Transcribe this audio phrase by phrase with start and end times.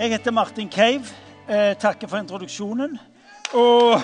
[0.00, 1.04] Jeg heter Martin Cave.
[1.48, 2.98] Eh, takker for introduksjonen.
[3.52, 4.00] Og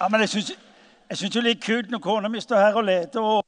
[0.00, 0.52] Ja, men jeg syns
[1.10, 3.42] jeg syns det er litt kult når kona mi står her og leder og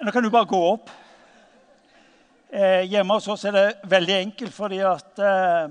[0.00, 0.90] Nå kan du bare gå opp.
[2.52, 5.68] Eh, hjemme hos oss er det veldig enkelt fordi at eh,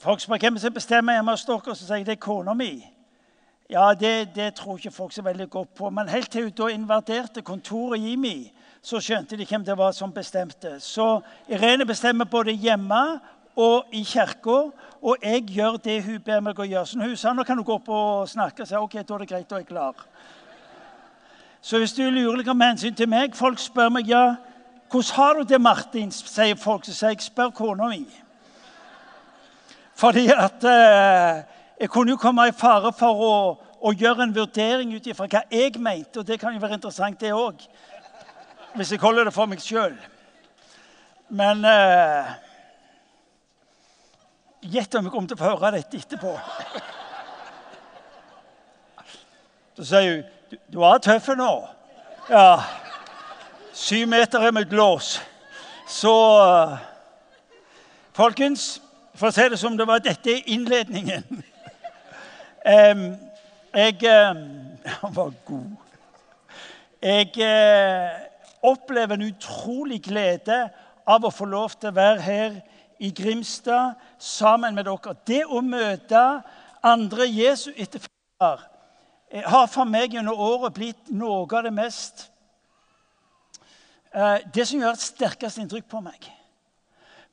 [0.00, 2.70] Folk spør hvem som bestemmer hjemme hos dere, så sier jeg det er kona mi.
[3.70, 5.90] Ja, det, det, tror ikke folk så veldig godt på.
[5.90, 8.48] Men helt til hun da invaderte kontoret mi,
[8.82, 10.78] så skjønte de hvem det var som bestemte.
[10.80, 13.20] Så Irene bestemmer både hjemme
[13.56, 14.70] og i kirka,
[15.02, 16.86] og jeg gjør det hun ber meg å gjøre.
[16.86, 19.26] Så hun sa nå kan du gå opp og snakke, så jeg, ok, da er
[19.26, 20.00] det greit, da er jeg klar.
[21.60, 24.38] Så hvis du lurer litt om hensyn til meg Folk spør meg ja,
[24.88, 26.88] hvordan har du det, Martin, sier folk.
[26.88, 28.06] Så sier jeg spør kona mi.
[30.00, 31.42] Fordi at eh,
[31.80, 33.34] jeg kunne jo komme i fare for å,
[33.84, 36.22] å gjøre en vurdering ut ifra hva jeg mente.
[36.22, 37.60] Og det kan jo være interessant, det òg.
[38.78, 39.96] Hvis jeg holder det for meg sjøl.
[41.28, 42.30] Men eh,
[44.60, 46.34] Gjett om jeg kommer til å få høre dette etterpå.
[49.78, 51.48] Så sier hun du, du er tøff nå.
[52.28, 52.58] Ja.
[53.72, 55.14] Syv meter er mitt lås.
[55.88, 56.12] Så
[56.44, 56.74] eh,
[58.12, 58.82] Folkens,
[59.20, 61.42] for å si det som det var, dette er innledningen.
[63.84, 64.00] jeg
[65.00, 65.76] Han var god.
[67.00, 68.08] Jeg uh,
[68.68, 70.58] opplever en utrolig glede
[71.08, 72.58] av å få lov til å være her
[73.00, 75.14] i Grimstad sammen med dere.
[75.28, 76.24] Det å møte
[76.84, 78.70] andre Jesu etterfølgere
[79.30, 82.24] Eh, har for meg gjennom året blitt noe av det mest
[84.10, 86.26] eh, Det som gjør et sterkest inntrykk på meg.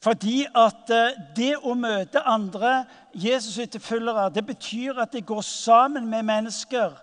[0.08, 6.24] Fordi at eh, det å møte andre Jesus-etterfølgere, det betyr at jeg går sammen med
[6.24, 6.94] mennesker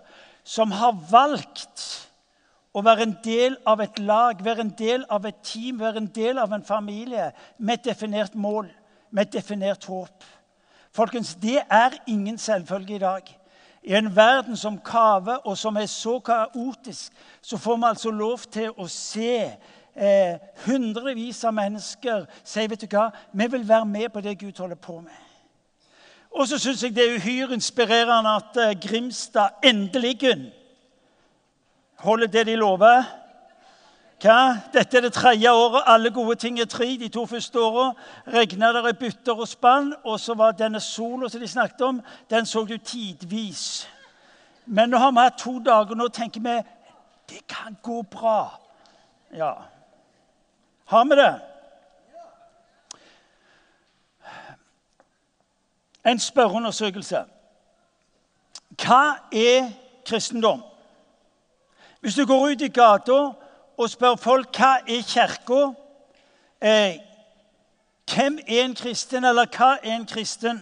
[0.41, 1.83] som har valgt
[2.73, 6.09] å være en del av et lag, være en del av et team, være en
[6.17, 7.29] del av en familie
[7.59, 8.73] med et definert mål,
[9.11, 10.25] med et definert håp.
[10.89, 13.29] Folkens, Det er ingen selvfølge i dag.
[13.83, 18.49] I en verden som kaver, og som er så kaotisk, så får vi altså lov
[18.49, 19.51] til å se
[19.95, 24.59] eh, hundrevis av mennesker sier vet du hva, vi vil være med på det Gud
[24.59, 25.21] holder på med.
[26.35, 30.17] Og så syns jeg det er uhyre inspirerende at eh, Grimstad endelig
[32.03, 33.03] holder det de lover.
[34.21, 34.57] Hva?
[34.73, 35.83] Dette er det tredje året.
[35.85, 36.97] Alle gode ting er tre.
[36.99, 37.91] De to første åra
[38.27, 39.93] regna det i bytter og spann.
[40.03, 43.87] Og så var denne sola som de snakket om, den så du tidvis.
[44.65, 46.55] Men nå har vi hatt to dager, nå tenker vi
[47.29, 48.59] det kan gå bra.
[49.33, 49.53] Ja.
[50.85, 51.41] Har vi det?
[56.05, 57.25] En spørreundersøkelse.
[58.83, 59.71] Hva er
[60.05, 60.61] kristendom?
[61.99, 63.17] Hvis du går ut i gata
[63.77, 65.61] og spør folk hva er kirka
[66.61, 67.01] eh,
[68.05, 70.59] Hvem er en kristen, eller hva er en kristen?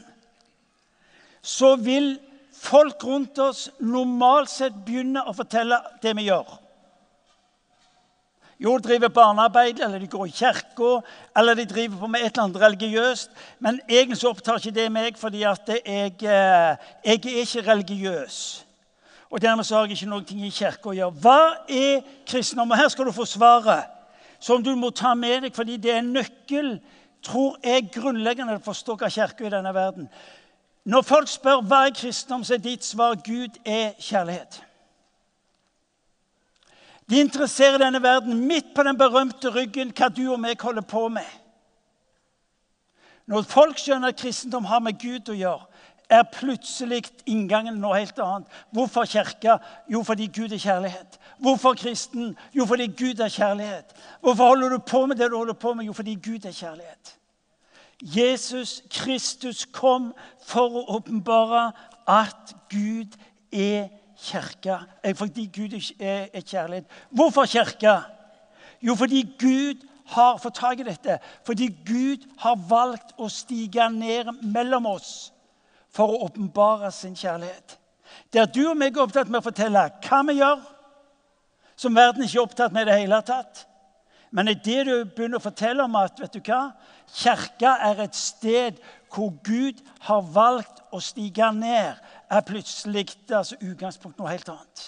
[1.41, 2.19] Så vil
[2.55, 6.62] folk rundt oss normalt sett begynne å fortelle det vi gjør.
[8.63, 11.01] Jo, de driver barnearbeid, eller de går i kirka,
[11.35, 13.31] eller de driver på med et eller annet religiøst.
[13.59, 18.65] Men egentlig så opptar ikke det meg, fordi at jeg, eh, jeg er ikke religiøs.
[19.29, 21.11] Og dermed så har jeg ikke noe i kirka å gjøre.
[21.11, 22.71] Hva er kristendom?
[22.71, 23.83] Og her skal du få svaret,
[24.39, 26.79] som du må ta med deg, fordi det er en nøkkel,
[27.23, 30.09] tror jeg, grunnleggende for å forstå hva kirka er i denne verden.
[30.85, 34.63] Når folk spør hva er kristendom, så er ditt svar Gud er kjærlighet.
[37.09, 41.07] De interesserer denne verden midt på den berømte ryggen hva du og meg holder på
[41.11, 41.27] med.
[43.27, 45.67] Når folk skjønner at kristendom har med Gud å gjøre,
[46.09, 48.49] er plutselig inngangen noe helt annet.
[48.75, 49.55] Hvorfor kirke?
[49.89, 51.17] Jo, fordi Gud er kjærlighet.
[51.41, 52.33] Hvorfor kristen?
[52.53, 53.95] Jo, fordi Gud er kjærlighet.
[54.21, 55.85] Hvorfor holder du på med det du holder på med?
[55.85, 57.15] Jo, fordi Gud er kjærlighet.
[58.03, 60.11] Jesus Kristus kom
[60.43, 61.69] for å åpenbare
[62.09, 63.15] at Gud
[63.51, 63.87] er
[64.23, 64.79] kirke.
[65.15, 66.85] Fordi Gud er kjærlighet.
[67.09, 67.97] Hvorfor kirke?
[68.81, 71.19] Jo, fordi Gud har fått tak i dette.
[71.45, 75.31] Fordi Gud har valgt å stige ned mellom oss
[75.93, 77.77] for å åpenbare sin kjærlighet.
[78.33, 80.63] Der du og meg er opptatt med å fortelle hva vi gjør,
[81.77, 83.63] som verden ikke er opptatt med i det hele tatt.
[84.33, 86.73] Men i det du begynner å fortelle om at vet du hva,
[87.13, 88.79] kirka er et sted
[89.13, 91.99] hvor Gud har valgt å stige ned,
[92.37, 94.83] er plutselig altså, utgangspunkt noe helt annet.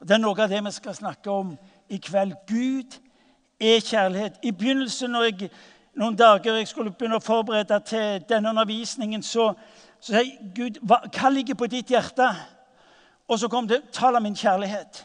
[0.00, 1.56] Og Det er noe av det vi skal snakke om
[1.88, 2.34] i kveld.
[2.48, 2.98] Gud
[3.60, 4.38] er kjærlighet.
[4.42, 5.50] I begynnelsen, når jeg,
[5.94, 9.52] noen dager jeg skulle begynne å forberede til denne undervisningen, så
[10.00, 12.28] sier jeg, Gud, hva, hva ligger på ditt hjerte?
[13.28, 15.04] Og så kom det tall av min kjærlighet.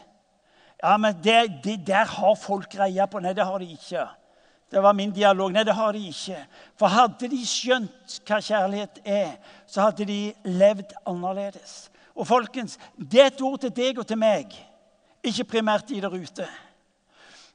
[0.82, 3.22] Ja, men det, det, der har folk greie på.
[3.22, 4.06] Nei, det har de ikke.
[4.72, 5.52] Det var min dialog.
[5.52, 6.38] Nei, det har de ikke.
[6.80, 9.34] For hadde de skjønt hva kjærlighet er,
[9.68, 11.90] så hadde de levd annerledes.
[12.16, 14.52] Og folkens, det er et ord til deg og til meg,
[15.24, 16.48] ikke primært de der ute.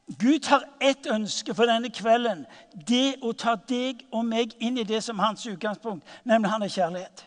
[0.08, 2.46] Gud har ett ønske for denne kvelden.
[2.88, 6.72] Det å ta deg og meg inn i det som hans utgangspunkt, nemlig han er
[6.72, 7.26] kjærlighet.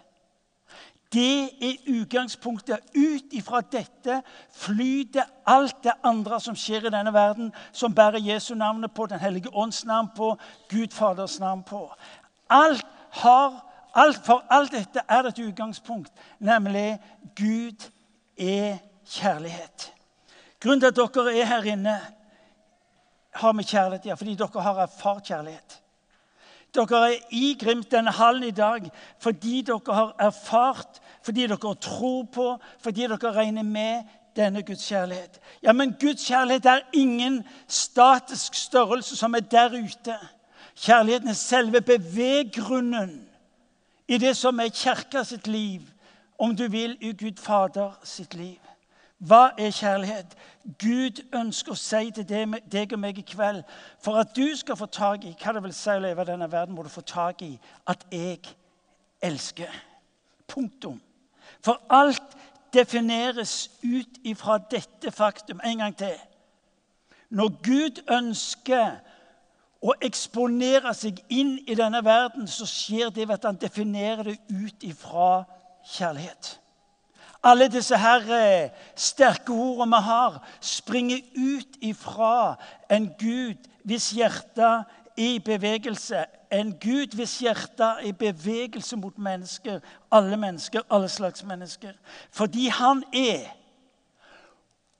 [1.13, 2.79] Det er utgangspunktet.
[2.95, 4.21] Ut ifra dette
[4.55, 9.19] flyter alt det andre som skjer i denne verden, som bærer Jesu navnet på, Den
[9.19, 10.37] hellige ånds navn på,
[10.69, 11.95] Gud Faders navn på.
[12.51, 16.99] Alt har, alt, for alt dette er et utgangspunkt, nemlig
[17.37, 17.91] Gud
[18.39, 19.93] er kjærlighet.
[20.61, 22.01] Grunnen til at dere er her inne,
[23.35, 25.81] har med kjærlighet ja, fordi dere har erfart kjærlighet.
[26.75, 32.25] Dere er i Glimt denne hallen i dag fordi dere har erfart, fordi dere tror
[32.33, 34.03] på, fordi dere regner med
[34.37, 35.41] denne Guds kjærlighet.
[35.63, 40.17] Ja, Men Guds kjærlighet er ingen statisk størrelse som er der ute.
[40.77, 43.29] Kjærligheten er selve beveggrunnen
[44.09, 45.81] i det som er kirka sitt liv,
[46.39, 48.59] om du vil, i Gud Fader sitt liv.
[49.21, 50.37] Hva er kjærlighet?
[50.81, 53.63] Gud ønsker å si til deg og meg i kveld
[54.01, 56.49] For at du skal få tak i hva det vil si å leve i denne
[56.53, 57.53] verden, må du få tak i
[57.89, 58.41] at jeg
[59.21, 59.73] elsker.
[60.49, 61.01] Punktum.
[61.61, 62.37] For alt
[62.73, 65.61] defineres ut ifra dette faktum.
[65.65, 66.17] En gang til.
[67.31, 69.01] Når Gud ønsker
[69.81, 74.39] å eksponere seg inn i denne verden, så skjer det ved at han definerer det
[74.49, 75.45] ut ifra
[75.97, 76.60] kjærlighet.
[77.43, 82.57] Alle disse her eh, sterke ordene vi har, springer ut ifra
[82.91, 84.83] en Gud hvis hjerte er
[85.21, 86.25] i bevegelse.
[86.53, 89.81] En Gud hvis hjerte er i bevegelse mot mennesker.
[90.13, 91.93] Alle mennesker, alle slags mennesker.
[92.31, 93.49] Fordi han er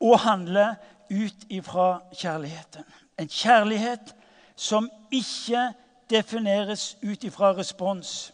[0.01, 0.75] og handler
[1.11, 2.85] ut ifra kjærligheten.
[3.19, 4.15] En kjærlighet
[4.57, 5.73] som ikke
[6.11, 8.33] defineres ut ifra respons.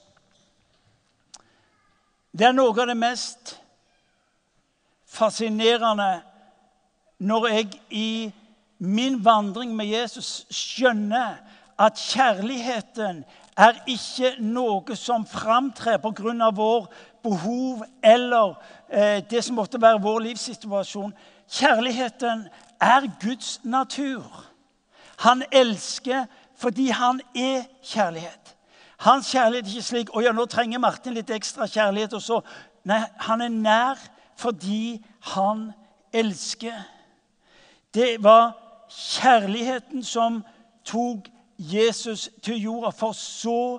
[2.38, 3.56] Det er noe av det mest
[5.16, 6.20] fascinerende
[7.18, 8.32] når jeg i
[8.78, 11.38] min vandring med Jesus skjønner
[11.80, 13.24] at kjærligheten
[13.56, 16.50] er ikke noe som framtrer pga.
[16.50, 16.88] vår
[17.22, 18.54] behov eller
[18.88, 21.14] eh, det som måtte være vår livssituasjon.
[21.48, 22.48] Kjærligheten
[22.80, 24.24] er Guds natur.
[25.18, 26.26] Han elsker
[26.56, 28.56] fordi han er kjærlighet.
[28.98, 32.14] Hans kjærlighet er ikke slik å ja, nå trenger Martin litt ekstra kjærlighet.
[32.14, 32.40] og så.
[32.84, 33.98] Nei, Han er nær
[34.36, 35.72] fordi han
[36.12, 36.82] elsker.
[37.94, 38.52] Det var
[38.88, 40.44] kjærligheten som
[40.84, 41.28] tok
[41.58, 42.90] Jesus til jorda.
[42.90, 43.78] For så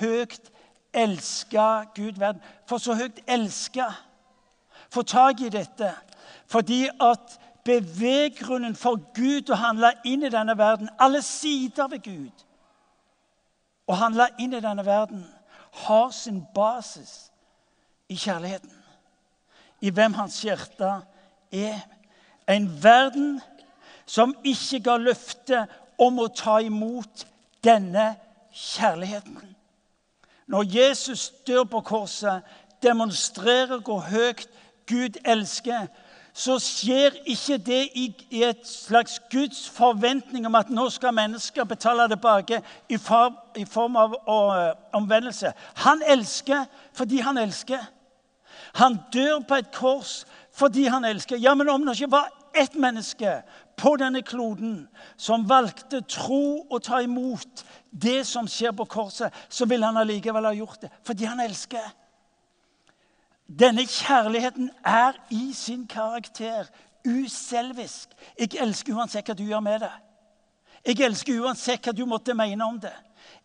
[0.00, 0.50] høyt
[0.92, 2.42] elska Gud verden.
[2.66, 3.90] For så høyt elska.
[4.90, 5.92] Få tak i dette.
[6.46, 12.44] Fordi at beveggrunnen for Gud å handle inn i denne verden, alle sider ved Gud,
[13.88, 15.26] å handle inn i denne verden,
[15.84, 17.28] har sin basis
[18.08, 18.77] i kjærligheten
[19.80, 20.90] i hvem hans hjerte
[21.52, 21.80] er.
[22.48, 23.40] En verden
[24.06, 25.66] som ikke ga løfte
[25.98, 27.26] om å ta imot
[27.64, 28.14] denne
[28.54, 29.54] kjærligheten.
[30.48, 32.42] Når Jesus dør på korset,
[32.82, 34.48] demonstrerer hvor høyt
[34.88, 35.88] Gud elsker,
[36.38, 42.06] så skjer ikke det i, et slags Guds forventning om at nå skal mennesker betale
[42.08, 44.14] tilbake i form, av
[44.94, 45.50] omvendelse.
[45.82, 47.82] Han elsker fordi han elsker.
[48.78, 50.22] Han dør på et kors
[50.58, 51.38] fordi han elsker.
[51.38, 53.42] Ja, Men om det ikke var ett menneske
[53.78, 59.66] på denne kloden som valgte tro og ta imot det som skjer på korset, så
[59.66, 61.86] ville han allikevel ha gjort det fordi han elsker.
[63.48, 66.68] Denne kjærligheten er i sin karakter
[67.06, 68.10] uselvisk.
[68.38, 69.94] Jeg elsker uansett hva du gjør med det.
[70.84, 72.94] Jeg elsker uansett hva du måtte mene om det.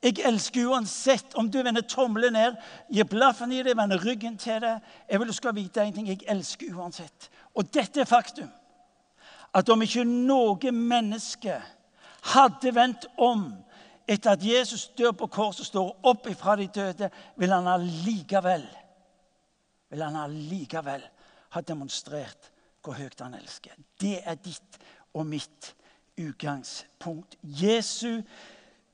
[0.03, 2.57] Jeg elsker uansett om du vender tommelen ned,
[2.91, 4.75] gir blaffen i det, vender ryggen til det.
[5.09, 6.09] Jeg vil du skal vite en ting.
[6.11, 7.29] Jeg elsker uansett.
[7.55, 8.49] Og dette er faktum.
[9.53, 11.55] At om ikke noe menneske
[12.33, 13.51] hadde vendt om
[14.07, 18.65] etter at Jesus dør på korset og står opp ifra de døde, vil han allikevel
[19.93, 21.03] vil han allikevel
[21.53, 22.49] ha demonstrert
[22.83, 23.75] hvor høyt han elsker.
[24.01, 24.79] Det er ditt
[25.13, 25.69] og mitt
[26.17, 27.37] utgangspunkt.
[27.43, 28.23] Jesu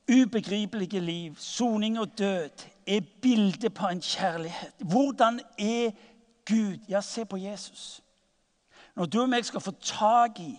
[0.09, 2.49] ubegripelige liv, soning og død,
[2.87, 4.73] er bildet på en kjærlighet.
[4.79, 5.91] Hvordan er
[6.49, 6.77] Gud?
[6.89, 8.01] Ja, se på Jesus.
[8.95, 10.57] Når du og meg skal få tak i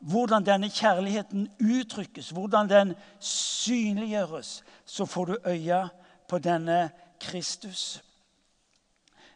[0.00, 5.88] hvordan denne kjærligheten uttrykkes, hvordan den synliggjøres, så får du øye
[6.28, 6.90] på denne
[7.20, 8.02] Kristus.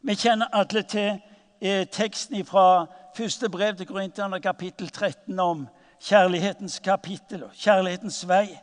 [0.03, 1.21] Vi kjenner alle til
[1.61, 5.69] eh, teksten fra første brev til Korinterne, kapittel 13, om
[6.01, 8.59] kjærlighetens kapittel og kjærlighetens vei.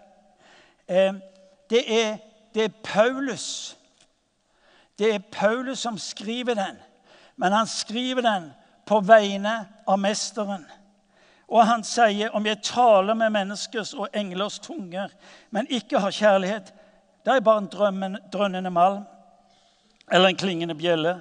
[0.87, 2.17] Det, er,
[2.53, 3.77] det er Paulus.
[4.99, 6.77] Det er Paulus som skriver den,
[7.35, 8.51] men han skriver den
[8.85, 9.55] på vegne
[9.87, 10.65] av Mesteren.
[11.47, 15.11] Og han sier om jeg taler med menneskers og englers tunger,
[15.51, 16.73] men ikke har kjærlighet,
[17.25, 19.03] da er bare en drømmen, drønnende malm
[20.11, 21.19] eller en klingende bjelle.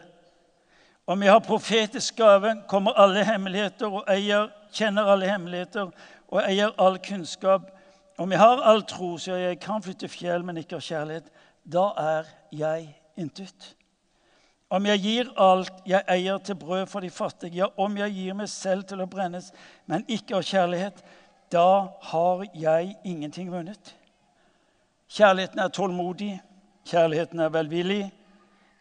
[1.07, 5.91] Om jeg har profetisk gave, kommer alle hemmeligheter og eier, kjenner alle hemmeligheter
[6.29, 7.71] og eier all kunnskap.
[8.19, 11.31] Om jeg har all tro, så jeg kan flytte fjell, men ikke har kjærlighet,
[11.65, 13.73] da er jeg intet.
[14.73, 18.37] Om jeg gir alt jeg eier til brød for de fattige, ja, om jeg gir
[18.37, 19.51] meg selv til å brennes,
[19.87, 21.03] men ikke har kjærlighet,
[21.53, 23.93] da har jeg ingenting vunnet.
[25.13, 26.33] Kjærligheten er tålmodig,
[26.89, 28.05] kjærligheten er velvillig.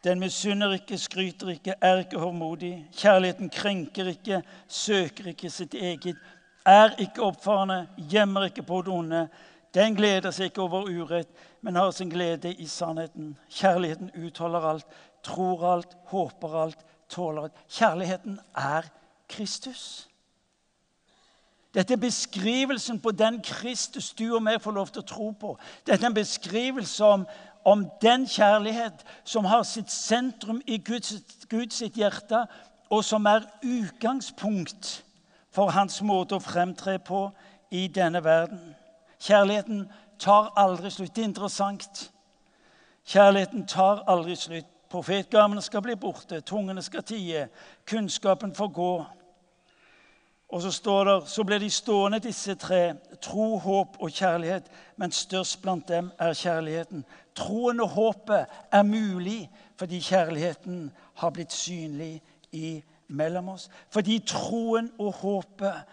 [0.03, 2.87] Den misunner ikke, skryter ikke, er ikke hovmodig.
[2.95, 6.15] Kjærligheten krenker ikke, søker ikke sitt eget,
[6.65, 9.27] er ikke oppfarende, gjemmer ikke på det onde.
[9.73, 11.29] Den gleder seg ikke over urett,
[11.61, 13.35] men har sin glede i sannheten.
[13.49, 14.87] Kjærligheten utholder alt,
[15.23, 17.61] tror alt, håper alt, tåler alt.
[17.69, 18.89] Kjærligheten er
[19.29, 20.07] Kristus.
[21.73, 25.53] Dette er beskrivelsen på den Kristus du og vi får lov til å tro på.
[25.87, 27.23] Dette er en beskrivelse om,
[27.63, 31.13] om den kjærlighet som har sitt sentrum i Guds,
[31.49, 32.43] Guds hjerte,
[32.91, 34.99] og som er utgangspunkt
[35.51, 37.29] for hans måte å fremtre på
[37.71, 38.75] i denne verden.
[39.21, 39.85] Kjærligheten
[40.19, 41.15] tar aldri slutt.
[41.15, 42.11] Det er interessant.
[43.05, 44.69] Kjærligheten tar aldri slutt.
[44.91, 47.45] Profetgavene skal bli borte, tungene skal tie,
[47.87, 48.93] kunnskapen får gå.
[50.51, 54.67] Og så står det, så ble de stående, disse tre, tro, håp og kjærlighet.
[54.99, 57.05] Men størst blant dem er kjærligheten.
[57.35, 59.45] Troen og håpet er mulig
[59.79, 60.91] fordi kjærligheten
[61.23, 62.19] har blitt synlig
[63.11, 63.69] imellom oss.
[63.93, 65.83] Fordi troen og håpet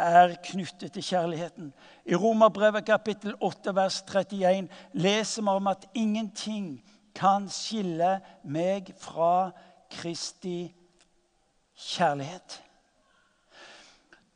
[0.00, 1.72] er knyttet til kjærligheten.
[2.06, 6.80] I Romerbrevet kapittel 8 vers 31 leser vi om at ingenting
[7.14, 9.50] kan skille meg fra
[9.90, 10.70] Kristi
[11.76, 12.60] kjærlighet.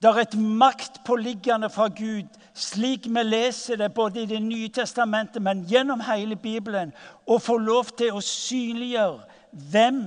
[0.03, 5.43] Det er et maktpåliggende fra Gud, slik vi leser det både i Det nye testamentet,
[5.43, 6.93] men gjennom hele Bibelen,
[7.27, 9.25] å få lov til å synliggjøre
[9.71, 10.03] hvem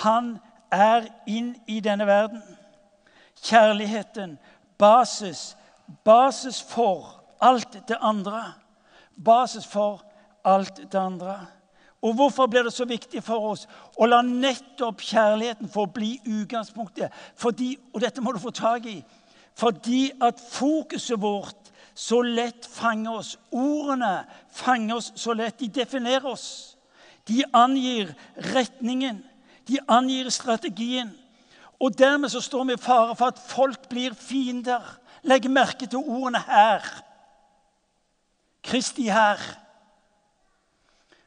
[0.00, 0.51] han er
[1.26, 2.42] inn i denne verden.
[3.42, 4.38] Kjærligheten,
[4.78, 5.56] basis,
[6.04, 8.52] basis for alt det andre.
[9.24, 10.04] Basis for
[10.44, 11.46] alt det andre.
[12.02, 17.12] Og Hvorfor blir det så viktig for oss å la nettopp kjærligheten få bli utgangspunktet?
[17.38, 19.02] Fordi, og dette må du få tak i.
[19.54, 23.36] Fordi at fokuset vårt så lett fanger oss.
[23.52, 25.60] Ordene fanger oss så lett.
[25.60, 26.76] De definerer oss.
[27.28, 28.14] De angir
[28.54, 29.22] retningen.
[29.68, 31.10] De angir strategien.
[31.80, 34.98] Og dermed så står vi i fare for at folk blir fiender.
[35.22, 36.86] Legg merke til ordene her.
[38.62, 39.38] Kristi her.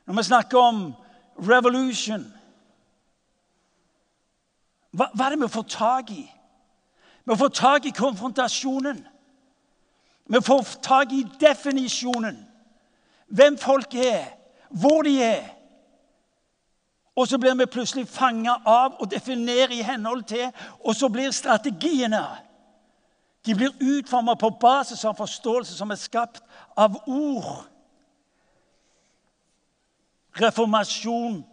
[0.06, 0.94] Når vi snakker om
[1.38, 2.32] revolution
[4.96, 6.24] hva, hva er det vi får tak i?
[7.26, 9.02] Vi får tak i konfrontasjonen.
[10.26, 12.38] Vi får tak i definisjonen.
[13.28, 14.30] Hvem folk er,
[14.70, 15.50] hvor de er.
[17.16, 20.50] Og så blir vi plutselig fanga av og definerer i henhold til.
[20.84, 22.26] Og så blir strategiene
[23.46, 26.42] De blir utforma på basis av forståelse som er skapt
[26.76, 27.68] av ord
[30.40, 31.44] reformasjon,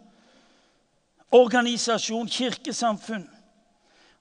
[1.31, 3.25] organisasjon, kirkesamfunn.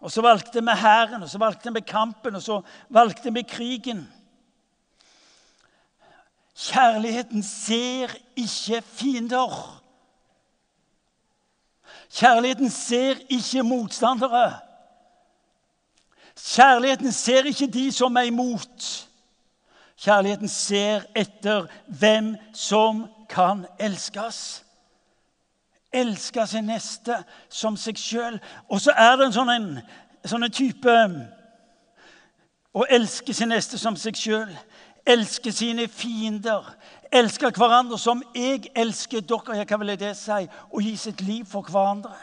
[0.03, 4.07] Og så valgte vi hæren, og så valgte vi kampen, og så valgte vi krigen.
[6.59, 9.82] Kjærligheten ser ikke fiender.
[12.13, 14.59] Kjærligheten ser ikke motstandere.
[16.37, 19.09] Kjærligheten ser ikke de som er imot.
[19.97, 24.65] Kjærligheten ser etter hvem som kan elskes.
[25.93, 27.17] Elske sin neste
[27.49, 28.41] som seg sjøl.
[28.69, 29.71] Og så er det en sånn, en,
[30.25, 30.97] sånn en type
[32.73, 34.53] Å elske sin neste som seg sjøl.
[35.05, 36.65] Elske sine fiender.
[37.13, 39.57] Elske hverandre som jeg elsker dere.
[39.57, 42.15] Jeg kan vel det si, Og gi sitt liv for hverandre.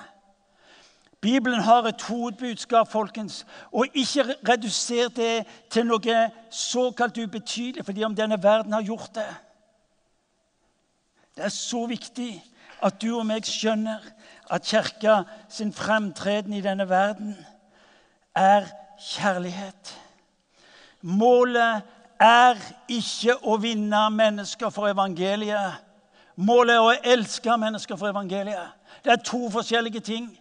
[1.22, 3.46] Bibelen har et hovedbudskap, folkens.
[3.72, 9.28] Og ikke reduser det til noe såkalt ubetydelig fordi om denne verden har gjort det.
[11.36, 12.44] Det er så viktig
[12.82, 14.04] at du og meg skjønner
[14.50, 17.36] at Kirka sin fremtreden i denne verden
[18.36, 18.66] er
[19.00, 19.94] kjærlighet.
[21.02, 21.84] Målet
[22.20, 22.56] er
[22.88, 25.80] ikke å vinne mennesker for evangeliet.
[26.36, 28.76] Målet er å elske mennesker for evangeliet.
[29.04, 30.39] Det er to forskjellige ting.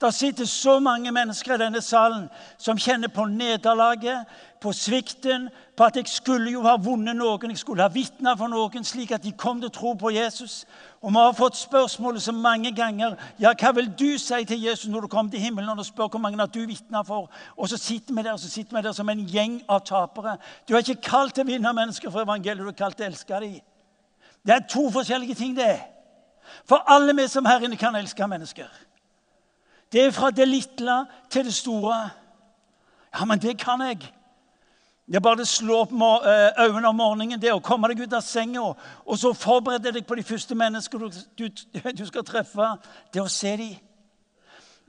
[0.00, 2.28] Det sitter så mange mennesker i denne salen
[2.58, 4.24] som kjenner på nederlaget,
[4.60, 8.48] på svikten, på at jeg skulle jo ha vunnet noen, jeg skulle ha vitna for
[8.48, 10.64] noen, slik at de kom til tro på Jesus.
[11.02, 14.88] Og vi har fått spørsmålet så mange ganger ja, hva vil du si til Jesus
[14.88, 17.28] når du kommer til himmelen og spør hvor mange har du vitna for.
[17.56, 20.38] Og så sitter vi der så sitter vi der som en gjeng av tapere.
[20.68, 23.12] Du er ikke kalt til å vinne mennesker for evangeliet, du er kalt til å
[23.12, 23.60] elske dem.
[24.46, 25.74] Det er to forskjellige ting, det.
[26.64, 28.68] For alle vi som her inne kan elske mennesker.
[29.92, 30.96] Det er fra det lille
[31.30, 32.10] til det store.
[33.18, 33.98] Ja, men det kan jeg.
[35.10, 38.12] Det er bare å slå opp eh, øynene om morgenen, det å komme deg ut
[38.14, 42.68] av senga og så forberede deg på de første menneskene du, du, du, skal treffe.
[43.10, 43.72] Det å se dem.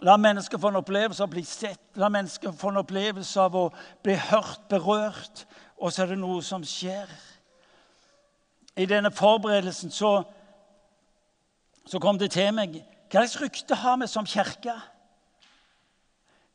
[0.05, 1.81] La mennesker få en opplevelse av å bli sett.
[1.97, 3.65] La mennesker få en opplevelse av å
[4.05, 5.45] bli hørt, berørt.
[5.81, 7.09] Og så er det noe som skjer.
[8.77, 10.19] I denne forberedelsen så,
[11.85, 12.77] så kom det til meg
[13.11, 14.73] Hva slags rykte har vi som kirke?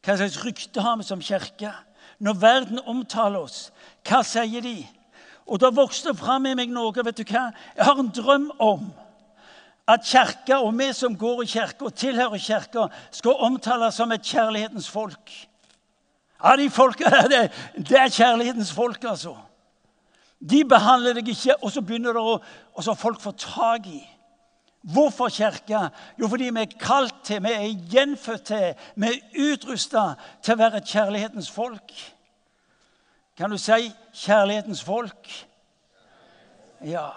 [0.00, 1.72] Hva slags rykte har vi som kirke?
[2.18, 3.70] Når verden omtaler oss,
[4.08, 4.78] hva sier de?
[5.46, 6.92] Og Da vokste det fram i meg noe.
[7.04, 7.52] vet du hva?
[7.76, 8.88] Jeg har en drøm om
[9.86, 14.22] at kirka og vi som går i kirka og tilhører kirka, skal omtales som et
[14.22, 15.30] kjærlighetens folk.
[16.42, 17.52] Ja, de folka der, det,
[17.88, 19.36] det er kjærlighetens folk, altså.
[20.40, 22.40] De behandler deg ikke, og så begynner det å,
[22.74, 24.02] og så folk får tak i.
[24.92, 25.88] Hvorfor kirke?
[26.20, 30.12] Jo, fordi vi er kalt til, vi er gjenfødt til, vi er utrusta
[30.42, 31.94] til å være et kjærlighetens folk.
[33.36, 35.46] Kan du si 'kjærlighetens folk'?
[36.84, 37.08] Ja.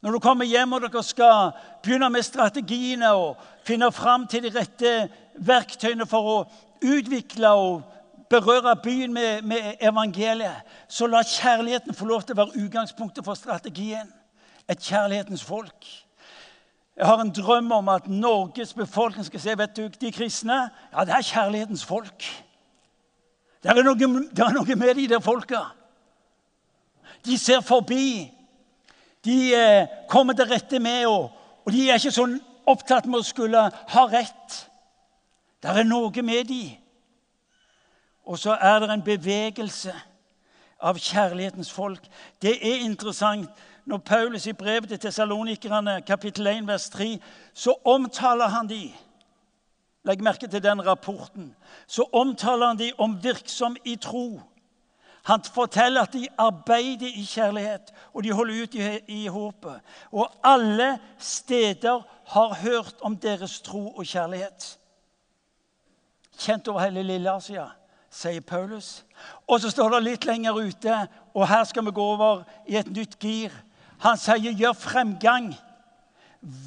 [0.00, 4.58] Når du kommer hjem og dere skal begynne med strategiene og finne fram til de
[4.58, 5.08] rette
[5.38, 6.38] verktøyene for å
[6.82, 7.82] utvikle og
[8.30, 13.34] berøre byen med, med evangeliet, så la kjærligheten få lov til å være utgangspunktet for
[13.34, 14.12] strategien.
[14.68, 16.01] Et kjærlighetens folk.
[16.96, 20.58] Jeg har en drøm om at Norges befolkning skal se vet du, de kristne.
[20.92, 22.26] Ja, det er kjærlighetens folk.
[23.62, 25.62] Det er noe, det er noe med de der folka.
[27.24, 28.30] De ser forbi.
[29.24, 31.30] De eh, kommer til rette med, og,
[31.64, 32.36] og de er ikke sånn
[32.68, 34.56] opptatt med å skulle ha rett.
[35.62, 36.64] Det er noe med de.
[38.26, 39.94] Og så er det en bevegelse
[40.82, 42.02] av kjærlighetens folk.
[42.42, 43.50] Det er interessant
[43.84, 47.18] når Paulus i brevet til Tessalonikerne, kapittel 1, vers 3,
[47.54, 48.92] så omtaler han de
[50.04, 51.52] Legg merke til den rapporten.
[51.86, 54.40] Så omtaler han de om virksom i tro.
[55.24, 59.80] Han forteller at de arbeider i kjærlighet, og de holder ut i, i håpet.
[60.10, 64.78] Og alle steder har hørt om deres tro og kjærlighet.
[66.38, 67.68] Kjent over hele Lille-Asia,
[68.10, 69.04] sier Paulus.
[69.46, 70.96] Og så står det litt lenger ute,
[71.34, 73.54] og her skal vi gå over i et nytt gir.
[74.02, 75.54] Han sier 'gjør fremgang'.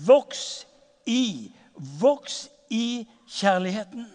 [0.07, 0.65] Voks
[1.05, 1.51] i,
[1.99, 4.05] voks i kjærligheten.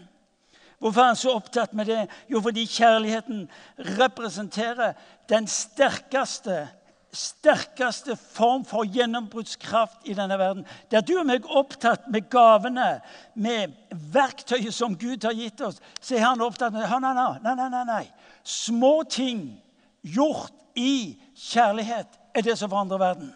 [0.80, 2.06] Hvorfor er han så opptatt med det?
[2.30, 3.50] Jo, fordi kjærligheten
[3.98, 4.92] representerer
[5.28, 6.68] den sterkeste,
[7.12, 10.64] sterkeste form for gjennombruddskraft i denne verden.
[10.90, 13.02] Der du og meg er opptatt med gavene,
[13.34, 17.68] med verktøyet som Gud har gitt oss, så er han opptatt med nei, nei, nei,
[17.68, 18.06] nei, nei.
[18.44, 19.60] Små ting
[20.00, 23.34] gjort i kjærlighet er det som forandrer verden.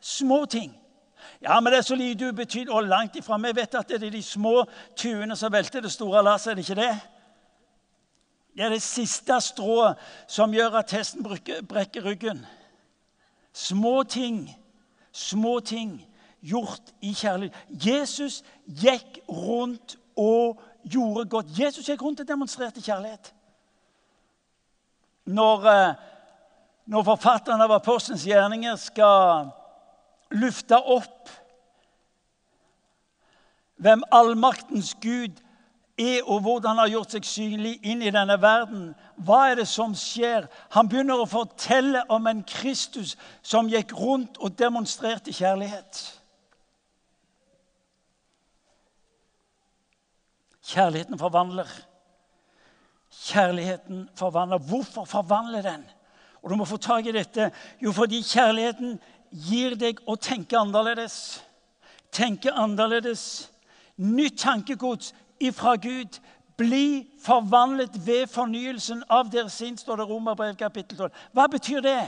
[0.00, 0.82] Små ting.
[1.42, 3.38] Ja, men det er så lite ubetydelig og langt ifra.
[3.38, 4.64] Vi vet at det er de små
[4.96, 6.50] tuene som velter det store lasset.
[6.50, 7.00] Er det ikke det?
[8.56, 9.96] Det er det siste strået
[10.28, 11.24] som gjør at hesten
[11.68, 12.46] brekker ryggen.
[13.52, 14.50] Små ting,
[15.12, 16.02] små ting
[16.40, 17.56] gjort i kjærlighet.
[17.68, 21.46] Jesus gikk rundt og gjorde godt.
[21.58, 23.34] Jesus gikk rundt og demonstrerte kjærlighet.
[25.24, 25.94] Når, eh,
[26.86, 29.52] når forfatteren av Apostelens gjerninger skal
[30.34, 31.30] lufte opp
[33.82, 35.40] hvem allmaktens Gud
[35.98, 38.92] er, og hvordan han har gjort seg synlig inn i denne verden.
[39.22, 40.46] Hva er det som skjer?
[40.74, 46.02] Han begynner å fortelle om en Kristus som gikk rundt og demonstrerte kjærlighet.
[50.72, 51.68] Kjærligheten forvandler.
[53.22, 54.58] Kjærligheten forvandler.
[54.58, 55.84] Hvorfor forvandler den?
[56.42, 57.50] Og Du må få tak i dette.
[57.82, 58.98] Jo, fordi kjærligheten
[59.30, 61.42] gir deg å tenke annerledes.
[62.12, 63.50] Tenke annerledes.
[63.96, 66.18] Nytt tankegods ifra Gud.
[66.56, 71.22] Bli forvandlet ved fornyelsen av deres sinn, står det Romerbrev kapittel 12.
[71.32, 72.02] Hva betyr det?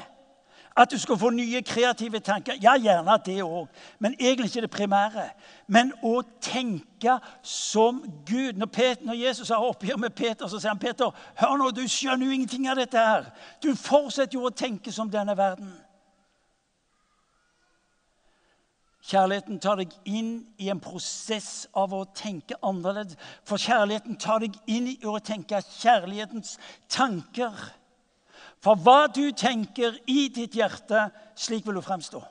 [0.76, 2.56] At du skal få nye kreative tanker.
[2.62, 5.28] Ja, gjerne det òg, men egentlig ikke det primære.
[5.70, 8.58] Men å tenke som Gud.
[8.58, 11.84] Når, Peter, når Jesus har oppgjør med Peter, så sier han Peter, hør nå, du
[11.86, 13.30] skjønner jo ingenting av dette her.
[13.62, 15.70] Du fortsetter jo å tenke som denne verden.
[19.04, 23.18] Kjærligheten tar deg inn i en prosess av å tenke annerledes.
[23.44, 26.56] For kjærligheten tar deg inn i å tenke kjærlighetens
[26.88, 27.52] tanker.
[28.64, 32.22] For hva du tenker i ditt hjerte, slik vil du fremstå.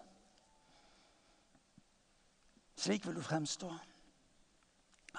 [2.83, 3.69] Slik vil du fremstå.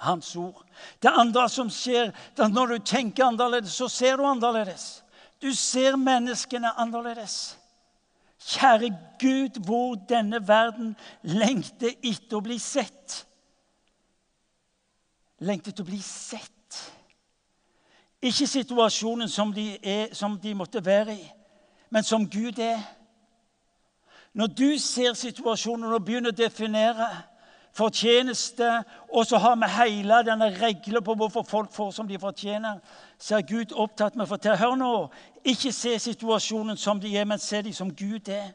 [0.03, 0.65] Hans ord.
[0.99, 5.05] Det andre som skjer, det er at når du tenker annerledes, så ser du annerledes.
[5.39, 7.55] Du ser menneskene annerledes.
[8.45, 13.21] Kjære Gud, hvor denne verden lengter etter å bli sett.
[15.39, 16.54] Lengter etter å bli sett.
[18.21, 21.31] Ikke situasjonen som de, er, som de måtte være i,
[21.89, 22.79] men som Gud er.
[24.33, 27.07] Når du ser situasjonen og begynner å definere
[27.75, 32.79] fortjeneste, og så har vi hele denne regla på hvorfor folk får som de fortjener,
[33.19, 34.91] så er Gud opptatt med å fortelle Hør nå,
[35.43, 38.53] ikke se situasjonen som de er, men se dem som Gud er.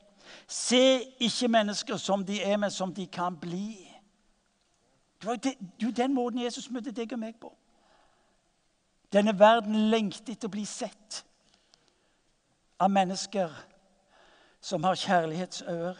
[0.49, 3.77] Se ikke mennesker som de er, men som de kan bli.
[5.21, 7.53] Det var den måten Jesus møtte deg og meg på.
[9.13, 11.25] Denne verden lengter etter å bli sett
[12.81, 13.51] av mennesker
[14.63, 15.97] som har kjærlighetsøyne.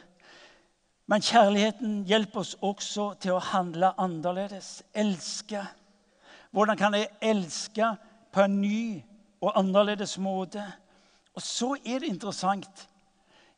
[1.11, 4.85] Men kjærligheten hjelper oss også til å handle annerledes.
[4.95, 5.65] Elske.
[6.55, 7.89] Hvordan kan jeg elske
[8.31, 9.01] på en ny
[9.43, 10.63] og annerledes måte?
[11.35, 12.87] Og så er det interessant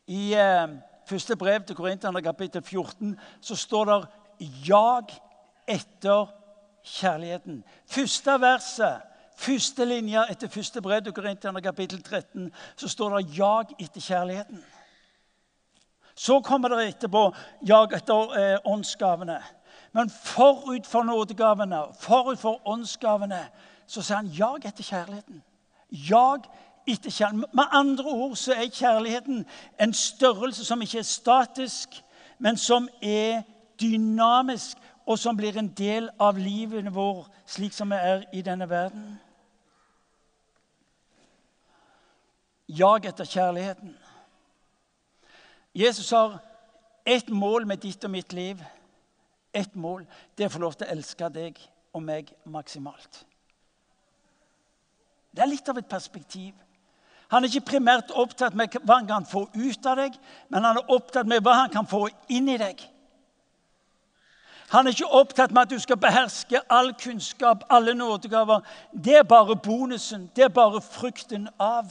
[0.08, 0.72] I eh,
[1.06, 4.00] første brev til Korinterne, kapittel 14, så står det
[4.66, 5.12] 'jag
[5.68, 6.26] etter
[6.82, 7.62] kjærligheten'.
[7.86, 14.00] Første verset Første linja etter første brev til kapittel 13, så står det 'jag etter
[14.00, 14.64] kjærligheten'.
[16.14, 19.42] Så kommer det etterpå 'jag etter eh, åndsgavene'.
[19.92, 23.48] Men forut for nådegavene, forut for åndsgavene,
[23.86, 25.40] så sier han 'jag etter kjærligheten'.
[25.90, 26.40] Jag
[26.86, 27.50] etter kjærligheten.
[27.54, 29.46] Med andre ord så er kjærligheten
[29.80, 31.88] en størrelse som ikke er statisk,
[32.38, 33.42] men som er
[33.80, 38.68] dynamisk, og som blir en del av livet vår slik som vi er i denne
[38.70, 39.18] verden.
[42.68, 43.96] Jag etter kjærligheten.
[45.72, 46.38] Jesus har
[47.04, 48.64] ett mål med ditt og mitt liv.
[49.52, 50.06] Ett mål.
[50.34, 51.58] Det er å få lov til å elske deg
[51.92, 53.24] og meg maksimalt.
[55.32, 56.54] Det er litt av et perspektiv.
[57.32, 60.16] Han er ikke primært opptatt med hva han kan få ut av deg,
[60.52, 62.80] men han er opptatt med hva han kan få inn i deg.
[64.72, 68.60] Han er ikke opptatt med at du skal beherske all kunnskap, alle nådegaver.
[69.04, 70.30] Det er bare bonusen.
[70.36, 71.90] Det er bare frukten av.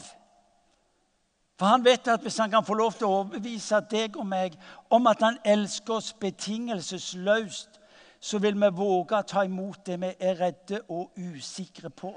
[1.60, 4.56] For han vet at hvis han kan få lov til å overbevise deg og meg
[4.90, 7.78] om at han elsker oss betingelsesløst,
[8.20, 12.16] så vil vi våge å ta imot det vi er redde og usikre på.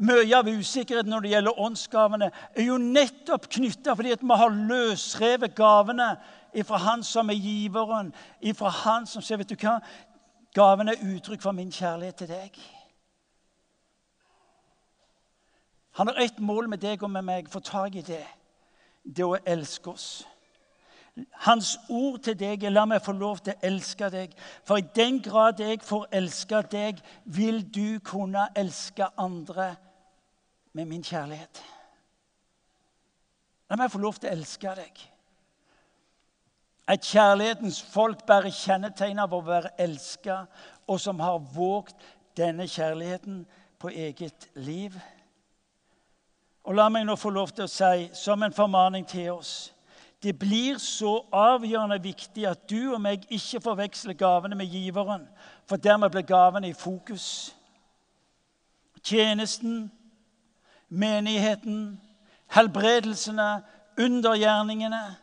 [0.00, 4.54] Mye av usikkerheten når det gjelder åndsgavene, er jo nettopp knytta fordi at vi har
[4.54, 6.14] løsrevet gavene
[6.56, 9.78] ifra Han som er giveren, ifra Han som sier vet du hva,
[10.54, 12.56] Gavene er uttrykk for min kjærlighet til deg.
[15.98, 17.48] Han har ett mål med deg og med meg.
[17.48, 18.24] Få tak i det.
[19.04, 20.08] Det å elske oss.
[21.44, 24.34] Hans ord til deg er 'la meg få lov til å elske deg'.
[24.64, 29.76] For i den grad jeg får elske deg, vil du kunne elske andre
[30.72, 31.62] med min kjærlighet.
[33.70, 35.02] La meg få lov til å elske deg.
[36.90, 40.42] Et kjærlighetens folk bærer kjennetegn av å være elska,
[40.90, 41.94] og som har våget
[42.36, 43.44] denne kjærligheten
[43.78, 44.96] på eget liv.
[46.64, 49.72] Og la meg nå få lov til å si, som en formaning til oss
[50.20, 55.22] Det blir så avgjørende viktig at du og meg ikke forveksler gavene med giveren,
[55.64, 57.54] for dermed blir gavene i fokus.
[59.02, 59.88] Tjenesten,
[60.90, 62.00] menigheten,
[62.50, 63.62] helbredelsene,
[63.98, 65.16] undergjerningene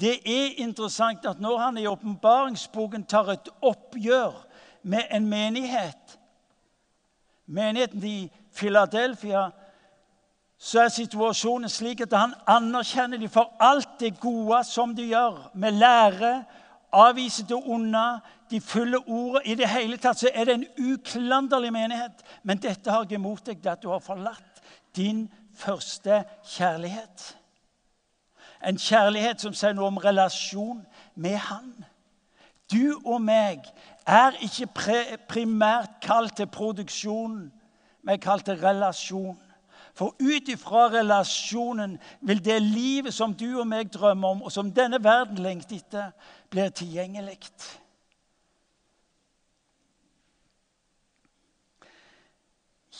[0.00, 4.36] Det er interessant at når han i åpenbaringsboken tar et oppgjør
[4.82, 6.18] med en menighet
[7.46, 9.48] Menigheten i Philadelphia
[10.60, 15.38] så er situasjonen slik at han anerkjenner dem for alt det gode som de gjør.
[15.54, 16.44] Med lære,
[16.92, 19.42] avviser det onde, de følger ordet.
[19.44, 22.20] I det hele tatt så er det en uklanderlig menighet.
[22.42, 24.49] Men dette har jeg imot deg, det at du har forlatt
[24.96, 27.36] din første kjærlighet.
[28.66, 30.82] En kjærlighet som sier noe om relasjon
[31.16, 31.72] med Han.
[32.70, 33.64] Du og meg
[34.06, 34.68] er ikke
[35.28, 37.48] primært kalt til produksjon,
[38.08, 39.38] er kalt til relasjon.
[39.94, 44.70] For ut ifra relasjonen vil det livet som du og meg drømmer om, og som
[44.72, 46.12] denne verden lengter etter,
[46.50, 47.40] bli tilgjengelig.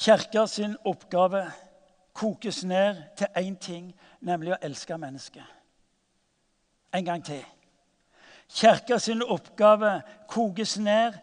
[0.01, 1.47] Kirka sin oppgave
[2.21, 5.47] kokes ned til én ting, nemlig å elske mennesket.
[6.95, 7.45] En gang til.
[8.53, 11.17] Kirka sin oppgave kokes ned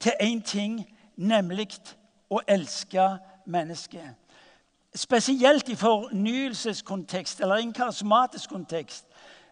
[0.00, 0.78] til én ting,
[1.16, 1.68] nemlig
[2.30, 3.08] å elske
[3.46, 4.14] mennesket.
[4.94, 9.04] Spesielt i fornyelseskontekst eller i en karismatisk kontekst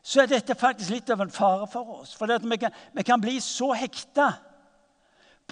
[0.02, 2.14] så er dette faktisk litt av en fare for oss.
[2.14, 2.56] For vi
[2.94, 4.32] vi kan bli så hekta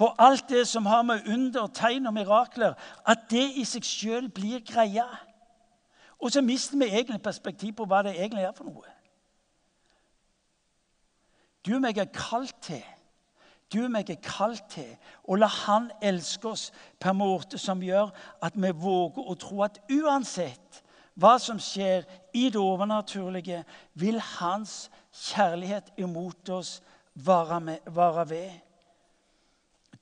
[0.01, 2.73] på alt det som har med under, tegn og mirakler,
[3.05, 5.05] at det i seg sjøl blir greia.
[6.21, 8.97] Og så mister vi egentlig perspektiv på hva det egentlig er for noe.
[11.67, 12.81] Du og meg er kalt til
[13.71, 14.89] du og meg er kalt til
[15.31, 18.09] å la Han elske oss på en måte som gjør
[18.43, 20.81] at vi våger å tro at uansett
[21.21, 23.63] hva som skjer i det overnaturlige,
[23.95, 26.81] vil Hans kjærlighet imot oss
[27.15, 28.51] vare, med, vare ved.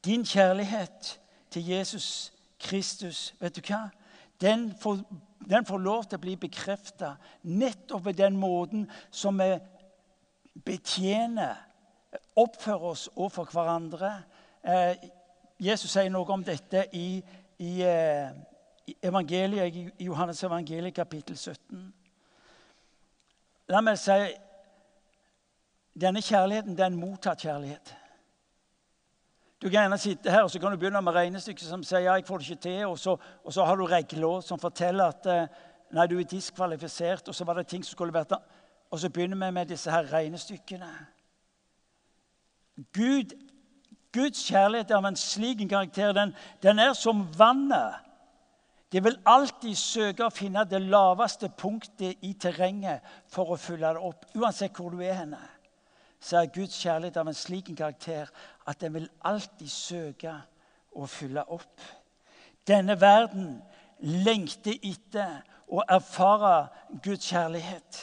[0.04, 3.88] Din kjærlighet til Jesus Kristus, vet du hva?
[4.40, 4.98] Den får,
[5.50, 9.56] den får lov til å bli bekrefta nettopp ved den måten som vi
[10.64, 11.56] betjener,
[12.38, 14.12] oppfører oss overfor hverandre.
[14.62, 15.08] Eh,
[15.60, 17.18] Jesus sier noe om dette i,
[17.58, 18.30] i, eh,
[18.86, 21.82] i evangeliet, Johannes evangeliet kapittel 17.
[23.68, 24.18] La meg si
[25.98, 27.97] denne kjærligheten det er en mottatt kjærlighet.
[29.58, 32.14] Du kan gjerne sitte her og så kan du begynne med regnestykket som sier ja,
[32.14, 35.26] jeg får det ikke til, og så, og så har du regler som forteller at
[35.26, 35.58] eh,
[35.96, 38.36] nei, du er diskvalifisert, og så var det ting som skulle vært
[38.88, 40.88] og så begynner vi med disse her regnestykkene.
[42.94, 43.34] Gud,
[44.12, 47.98] Guds kjærlighet av en slik karakter, den, den er som vannet.
[48.92, 54.00] Det vil alltid søke å finne det laveste punktet i terrenget for å fylle det
[54.00, 54.24] opp.
[54.38, 55.40] Uansett hvor du er henne,
[56.20, 58.30] så er Guds kjærlighet av en slik karakter
[58.66, 60.34] at den vil alltid søke
[60.92, 61.80] å fylle opp.
[62.68, 63.60] Denne verden
[64.00, 66.68] lengter etter å erfare
[67.04, 68.02] Guds kjærlighet.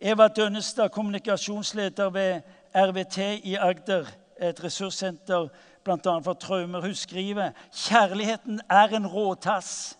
[0.00, 2.40] Eva Dønnestad, kommunikasjonsleder ved
[2.76, 5.48] RVT i Agder, et ressurssenter
[5.84, 6.18] bl.a.
[6.20, 9.96] for traumer, hun skriver kjærligheten er en råtass.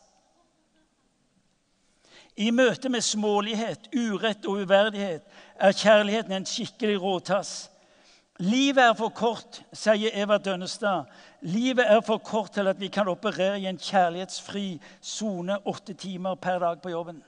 [2.36, 5.24] I møte med smålighet, urett og uverdighet
[5.56, 7.70] er kjærligheten en skikkelig råtass.
[8.38, 11.08] Livet er for kort, sier Eva Dønnestad.
[11.40, 16.34] Livet er for kort til at vi kan operere i en kjærlighetsfri sone åtte timer
[16.34, 17.22] per dag på jobben.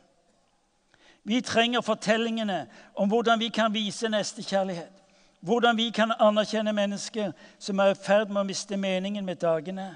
[1.24, 2.66] Vi trenger fortellingene
[2.96, 4.92] om hvordan vi kan vise nestekjærlighet.
[5.40, 9.94] Hvordan vi kan anerkjenne mennesker som er i ferd med å miste meningen med dagene.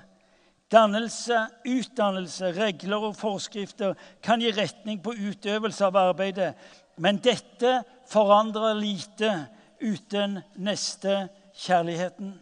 [0.72, 1.36] Dannelse,
[1.68, 3.92] utdannelse, regler og forskrifter
[4.24, 6.54] kan gi retning på utøvelse av arbeidet.
[6.96, 9.34] Men dette forandrer lite
[9.82, 12.32] uten nestekjærligheten.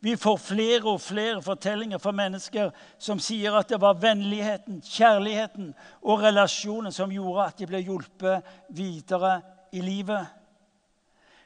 [0.00, 5.74] Vi får flere og flere fortellinger fra mennesker som sier at det var vennligheten, kjærligheten
[6.00, 9.40] og relasjonen som gjorde at de ble hjulpet videre
[9.76, 10.24] i livet.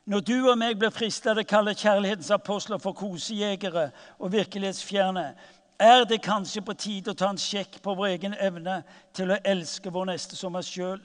[0.07, 3.89] Når du og meg blir fristet til å kalle kjærlighetens apostler for kosejegere
[4.21, 5.31] og virkelighetsfjerne,
[5.79, 8.83] er det kanskje på tide å ta en sjekk på vår egen evne
[9.15, 11.01] til å elske vår neste som oss sjøl,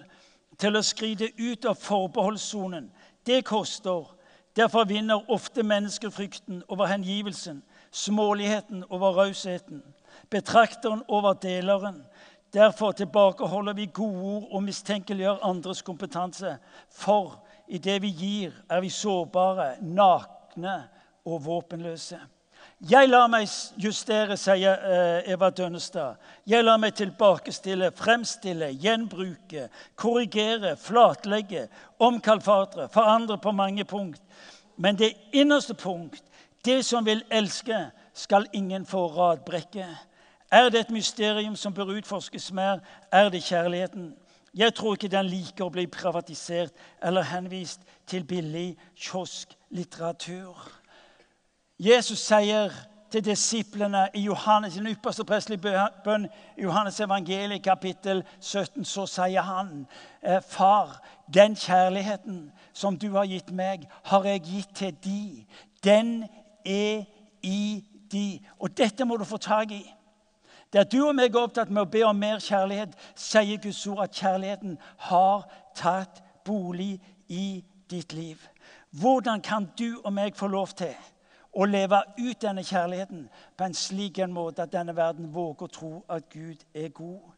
[0.60, 2.90] til å skride ut av forbeholdssonen.
[3.26, 4.16] Det koster.
[4.56, 9.84] Derfor vinner ofte menneskefrykten over hengivelsen, småligheten over rausheten,
[10.30, 12.04] betrakteren over deleren.
[12.54, 16.58] Derfor tilbakeholder vi gode ord og mistenkeliggjør andres kompetanse.
[16.92, 20.82] For i det vi gir, er vi sårbare, nakne
[21.26, 22.20] og våpenløse.
[22.80, 26.16] Jeg lar meg justere, sier eh, Eva Dønnestad.
[26.48, 29.66] Jeg lar meg tilbakestille, fremstille, gjenbruke,
[30.00, 31.66] korrigere, flatlegge,
[32.00, 34.22] omkalfatre, forandre på mange punkt.
[34.78, 36.24] Men det innerste punkt,
[36.64, 39.90] det som vil elske, skal ingen få radbrekke.
[40.52, 42.80] Er det et mysterium som bør utforskes mer,
[43.12, 44.14] er det kjærligheten.
[44.56, 46.72] Jeg tror ikke den liker å bli privatisert
[47.04, 50.79] eller henvist til billig kiosklitteratur.
[51.80, 52.74] Jesus sier
[53.12, 56.26] til disiplene i Johannes, sin ypperste prestelige bønn
[56.58, 59.86] i Johannes evangeliet kapittel 17, så sier han,
[60.22, 61.00] «Eh, Far,
[61.34, 65.46] den kjærligheten som du har gitt meg, har jeg gitt til de.
[65.84, 66.26] Den
[66.66, 67.06] er
[67.42, 68.40] i de.
[68.60, 69.86] Og dette må du få tak i.
[70.74, 74.04] Der du og meg er opptatt med å be om mer kjærlighet, sier Guds ord
[74.04, 74.76] at kjærligheten
[75.08, 78.44] har tatt bolig i ditt liv.
[78.92, 80.94] Hvordan kan du og meg få lov til
[81.54, 83.26] å leve ut denne kjærligheten
[83.58, 87.32] på en slik en måte at denne verden våger å tro at Gud er god?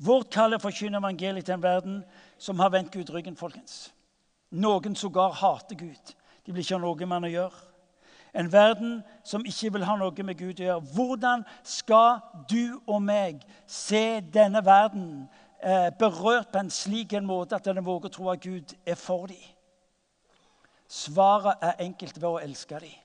[0.00, 1.98] Vårt kall er å forkynne evangeliet til en verden
[2.40, 3.36] som har vendt Gud ryggen.
[3.36, 3.92] folkens.
[4.50, 6.14] Noen sågar hater Gud.
[6.46, 7.66] De blir ikke noe med å gjøre.
[8.34, 10.86] En verden som ikke vil ha noe med Gud å gjøre.
[10.94, 12.20] Hvordan skal
[12.50, 15.28] du og meg se denne verden
[15.62, 18.98] eh, berørt på en slik en måte at den våger å tro at Gud er
[18.98, 19.42] for dem?
[20.88, 22.99] Svaret er enkelt ved å elske dem.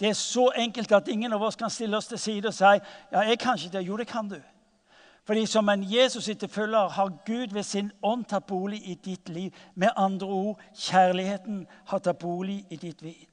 [0.00, 2.64] Det er så enkelt at ingen av oss kan stille oss til side og si
[2.64, 3.86] ja, jeg kan ikke det.
[3.86, 4.38] Jo, det kan du.
[5.28, 9.50] Fordi som en Jesus-etterfølger har Gud ved sin ånd tatt bolig i ditt liv.
[9.74, 13.26] Med andre ord kjærligheten har tatt bolig i ditt liv.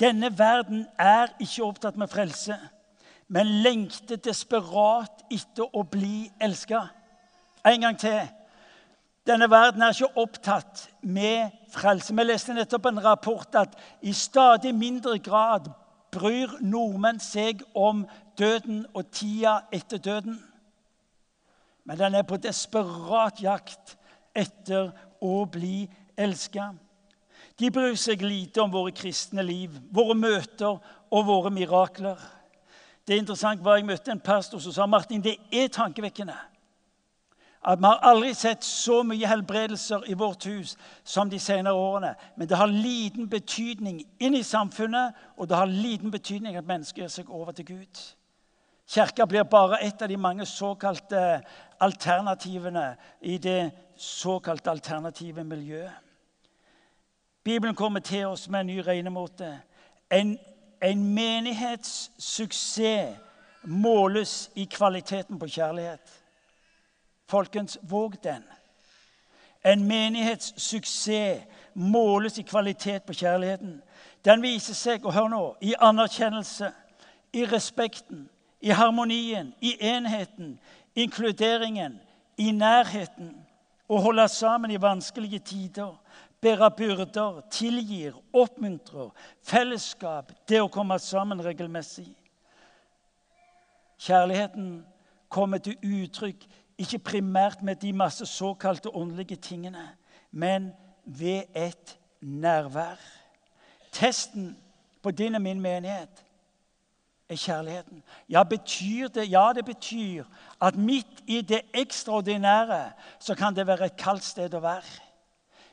[0.00, 2.56] Denne verden er ikke opptatt med frelse,
[3.28, 6.82] men lengter desperat etter å bli elska.
[7.64, 8.20] En gang til.
[9.26, 12.16] Denne verden er ikke opptatt med frelse.
[12.16, 15.72] Vi leste nettopp en rapport at i stadig mindre grad
[16.12, 18.04] bryr nordmenn seg om
[18.38, 20.38] døden og tida etter døden.
[21.84, 23.96] Men den er på desperat jakt
[24.36, 26.70] etter å bli elska.
[27.60, 30.78] De bryr seg lite om våre kristne liv, våre møter
[31.10, 32.18] og våre mirakler.
[33.04, 36.36] Det er interessant hva Jeg møtte en pastor som sa Martin, det er tankevekkende
[37.64, 42.14] at vi har aldri sett så mye helbredelser i vårt hus som de senere årene.
[42.36, 47.02] Men det har liten betydning inn i samfunnet, og det har liten betydning at mennesker
[47.02, 48.00] gir seg over til Gud.
[48.90, 51.42] Kirka blir bare et av de mange såkalte
[51.80, 55.92] alternativene i det såkalte alternative miljøet.
[57.44, 59.60] Bibelen kommer til oss med en ny regnemåte.
[60.10, 60.38] En,
[60.82, 63.16] en menighetssuksess
[63.62, 66.19] måles i kvaliteten på kjærlighet.
[67.30, 68.42] Folkens, våg den.
[69.62, 73.82] En menighets suksess måles i kvalitet på kjærligheten.
[74.24, 76.72] Den viser seg og hør nå, i anerkjennelse,
[77.32, 78.26] i respekten,
[78.60, 80.56] i harmonien, i enheten,
[80.94, 82.00] inkluderingen,
[82.36, 83.34] i nærheten.
[83.90, 85.94] Å holde sammen i vanskelige tider,
[86.42, 89.10] bære byrder, tilgir, oppmuntrer,
[89.46, 92.10] fellesskap, det å komme sammen regelmessig.
[94.00, 94.80] Kjærligheten
[95.28, 96.46] kommer til uttrykk
[96.80, 99.88] ikke primært med de masse såkalte åndelige tingene,
[100.30, 100.72] men
[101.04, 103.00] ved et nærvær.
[103.92, 104.56] Testen
[105.02, 106.24] på din og min menighet
[107.28, 108.02] er kjærligheten.
[108.28, 109.30] Ja, betyr det?
[109.30, 110.24] Ja, det betyr
[110.62, 115.06] at midt i det ekstraordinære så kan det være et kaldt sted å være.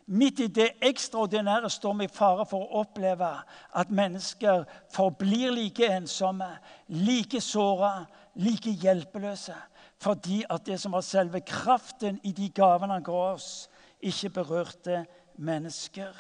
[0.08, 3.32] Midt i det ekstraordinære står vi i fare for å oppleve
[3.76, 6.48] at mennesker forblir like ensomme,
[6.88, 9.56] like såra, like hjelpeløse.
[9.98, 13.70] Fordi at det som var selve kraften i de gavene han ga oss,
[14.02, 15.06] ikke berørte
[15.38, 16.14] mennesker.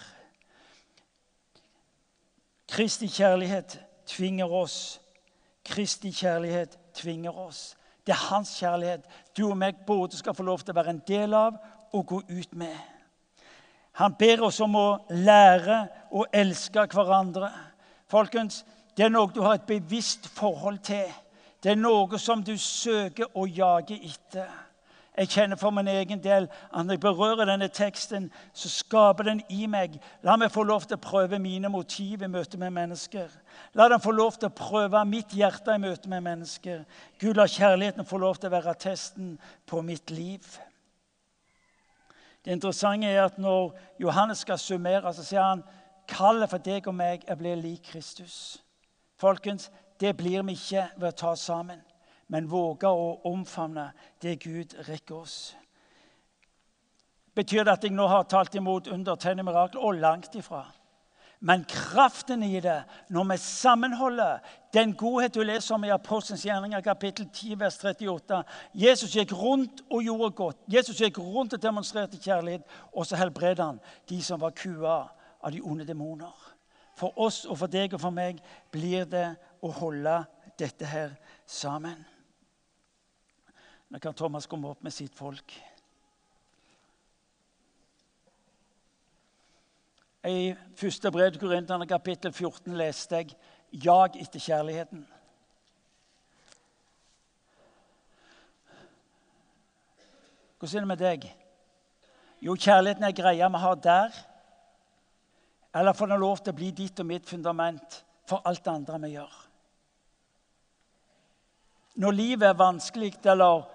[2.67, 5.01] Kristi kjærlighet tvinger oss.
[5.65, 7.77] Kristi kjærlighet tvinger oss.
[8.05, 9.05] Det er hans kjærlighet
[9.37, 11.57] du og meg både skal få lov til å være en del av
[11.93, 12.75] og gå ut med.
[13.99, 15.79] Han ber oss om å lære
[16.13, 17.51] å elske hverandre.
[18.07, 18.63] Folkens,
[18.97, 21.05] Det er noe du har et bevisst forhold til.
[21.67, 24.47] Det er noe som du søker å jage etter.
[25.17, 29.41] Jeg kjenner for min egen del at når jeg berører denne teksten, så skaper den
[29.51, 33.27] i meg La meg få lov til å prøve mine motiv i møte med mennesker.
[33.75, 36.85] La den få lov til å prøve mitt hjerte i møte med mennesker.
[37.19, 39.33] Gud, la kjærligheten få lov til å være testen
[39.67, 40.47] på mitt liv.
[42.45, 45.65] Det interessante er at når Johannes skal summere, så sier han
[46.07, 48.61] kallet for deg og meg er å lik Kristus.
[49.19, 49.67] Folkens,
[49.99, 51.79] det blir vi ikke ved å ta sammen,
[52.27, 55.55] men våge å omfavne det Gud rekker oss.
[57.37, 59.79] Betyr det at jeg nå har talt imot undertegnede mirakel?
[59.79, 60.65] Og langt ifra.
[61.39, 62.83] Men kraften i det,
[63.13, 64.39] når vi sammenholder
[64.73, 68.41] den godhet du leser om i Apostelens gjerninger, kapittel 10, vers 38
[68.73, 70.57] Jesus gikk rundt og gjorde godt.
[70.67, 73.79] Jesus gikk rundt og demonstrerte kjærlighet, og så helbredet han
[74.09, 74.97] de som var kua
[75.43, 76.33] av de onde demoner.
[76.97, 78.41] For oss og for deg og for meg
[78.73, 79.27] blir det
[79.61, 80.19] å holde
[80.59, 81.15] dette her
[81.45, 82.05] sammen.
[83.89, 85.53] Nå kan Thomas komme opp med sitt folk.
[90.27, 93.35] I første brev Korinterne, kapittel 14, leste jeg
[93.71, 95.05] 'Jag etter kjærligheten'.
[100.59, 101.35] Hvordan er det med deg?
[102.41, 104.09] Jo, kjærligheten er greia vi har der.
[105.75, 108.99] Eller får den lov til å bli ditt og mitt fundament for alt det andre
[108.99, 109.46] vi gjør?
[111.97, 113.65] Når livet er vanskelig, eller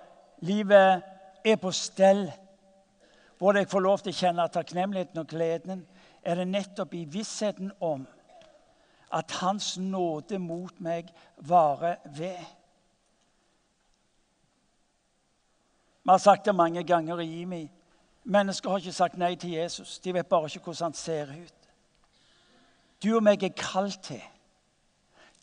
[0.47, 1.03] livet
[1.45, 2.33] er på stell,
[3.39, 5.87] hvor jeg får lov til å kjenne takknemligheten og gleden,
[6.23, 8.05] er det nettopp i vissheten om
[9.13, 12.39] at Hans nåde mot meg varer ved.
[16.03, 17.65] Vi har sagt det mange ganger i Imi.
[18.25, 19.99] Mennesker har ikke sagt nei til Jesus.
[19.99, 21.59] De vet bare ikke hvordan han ser ut.
[23.03, 24.23] Du og meg er kalt til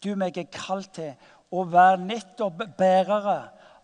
[0.03, 1.11] Du og meg er kalt til
[1.51, 3.39] å være nettopp bærere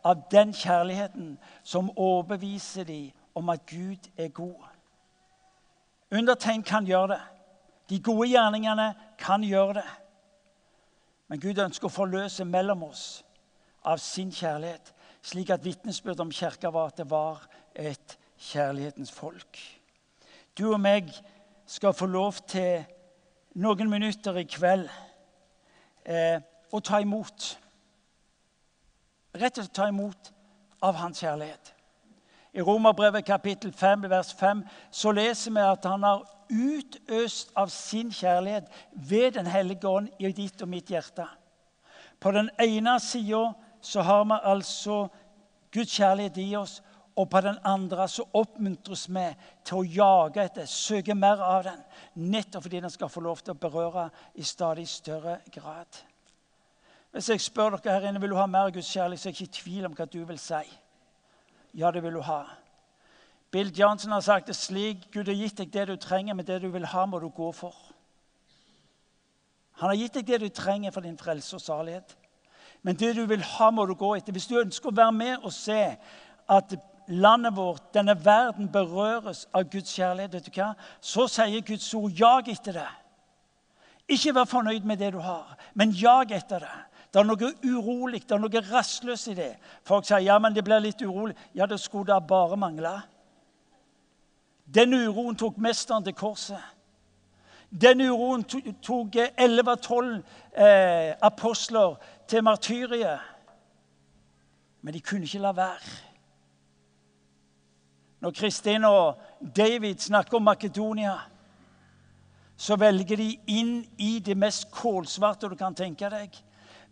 [0.05, 4.63] av den kjærligheten som overbeviser dem om at Gud er god.
[6.11, 7.21] Undertegn kan gjøre det.
[7.89, 9.87] De gode gjerningene kan gjøre det.
[11.27, 13.23] Men Gud ønsker å forløse mellom oss
[13.85, 14.93] av sin kjærlighet,
[15.25, 17.41] slik at vitnesbyrdet om kirka var at det var
[17.73, 19.59] et kjærlighetens folk.
[20.57, 21.09] Du og meg
[21.65, 22.85] skal få lov til
[23.57, 24.85] noen minutter i kveld
[26.05, 26.37] eh,
[26.71, 27.55] å ta imot.
[29.35, 30.31] Rett og slett ta imot
[30.81, 31.73] av hans kjærlighet.
[32.55, 38.11] I Romerbrevet kapittel 5, vers 5 så leser vi at han har utøst av sin
[38.11, 38.69] kjærlighet
[39.09, 41.25] ved Den hellige ånd i ditt og mitt hjerte.
[42.19, 43.51] På den ene sida
[43.81, 45.07] så har vi altså
[45.71, 46.81] Guds kjærlighet i oss,
[47.15, 49.25] og på den andre så oppmuntres vi
[49.65, 51.79] til å jage etter, søke mer av den,
[52.15, 56.03] nettopp fordi den skal få lov til å berøre i stadig større grad.
[57.15, 59.41] Hvis jeg spør dere her inne vil du ha mer Guds kjærlighet, så er jeg
[59.41, 60.65] ikke i tvil om hva du vil si.
[61.79, 62.41] Ja, det vil du ha.
[63.51, 66.57] Bill Johnson har sagt det slik Gud har gitt deg det du trenger, men det
[66.59, 67.71] du vil ha, må du gå for.
[69.79, 72.17] Han har gitt deg det du trenger for din frelse og salighet.
[72.83, 74.35] Men det du vil ha, må du gå etter.
[74.35, 75.85] Hvis du ønsker å være med og se
[76.51, 76.75] at
[77.07, 80.73] landet vårt, denne verden, berøres av Guds kjærlighet, vet du hva?
[80.99, 82.89] så sier Guds ord jag etter det.
[84.11, 86.75] Ikke vær fornøyd med det du har, men jag etter det.
[87.15, 89.53] Det er noe urolig, det er noe rastløst i det.
[89.87, 91.31] Folk sier ja, men det blir litt urolig.
[91.55, 92.89] Ja, det skulle da bare mangle.
[94.67, 96.59] Den uroen tok mesteren til korset.
[97.71, 100.09] Den uroen tok 11-12
[100.59, 101.95] eh, apostler
[102.27, 103.23] til martyriet.
[104.83, 105.93] Men de kunne ikke la være.
[108.19, 109.21] Når Kristin og
[109.55, 111.15] David snakker om Makedonia,
[112.57, 116.35] så velger de inn i det mest kålsvarte du kan tenke deg.